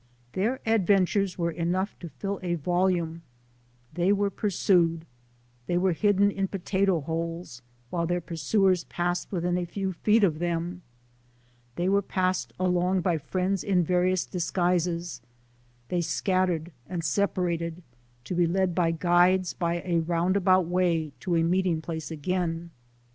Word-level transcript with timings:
Their 0.33 0.59
adventures 0.65 1.37
were 1.37 1.51
enough 1.51 1.93
to 1.99 2.09
fill 2.09 2.39
a 2.41 2.55
volume; 2.55 3.21
they 3.93 4.11
were 4.11 4.31
pursued; 4.31 5.05
they 5.67 5.77
were 5.77 5.93
hidden 5.93 6.31
in" 6.31 6.47
potato 6.47 7.01
holes," 7.01 7.61
while 7.91 8.07
their 8.07 8.19
pursuers 8.19 8.83
passed 8.85 9.31
within 9.31 9.59
a 9.59 9.65
few 9.67 9.93
feet 9.93 10.23
of 10.23 10.39
them; 10.39 10.81
they 11.75 11.87
were 11.87 12.01
passed 12.01 12.51
along 12.59 13.01
by 13.01 13.19
friends 13.19 13.63
in 13.63 13.83
various 13.83 14.25
disguises; 14.25 15.21
they 15.89 16.01
scattered 16.01 16.71
and 16.89 17.03
separated, 17.03 17.83
to 18.23 18.33
30 18.33 18.33
SOME 18.33 18.35
SCENES 18.35 18.39
IN 18.39 18.43
THE 18.43 18.47
be 18.47 18.59
led 18.59 18.73
by 18.75 18.89
guides 18.97 19.53
by 19.53 19.83
a 19.85 19.99
roundabout 19.99 20.65
way, 20.65 21.11
to 21.19 21.35
a 21.35 21.43
meet 21.43 21.67
ing 21.67 21.79
place 21.79 22.09
again. 22.09 22.71